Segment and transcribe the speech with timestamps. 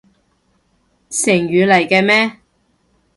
[1.11, 2.39] 成語嚟嘅咩？